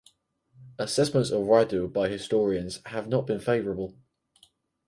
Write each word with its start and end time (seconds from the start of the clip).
Assessments 0.79 1.29
of 1.29 1.41
Radu 1.43 1.87
by 1.93 2.09
historians 2.09 2.81
have 2.87 3.07
not 3.07 3.27
been 3.27 3.39
favorable. 3.39 3.93